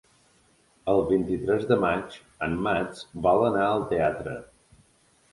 El 0.93 1.01
vint-i-tres 1.09 1.67
de 1.71 1.75
maig 1.83 2.15
en 2.47 2.55
Max 2.67 3.03
vol 3.27 3.45
anar 3.51 3.67
al 3.75 3.85
teatre. 3.93 4.33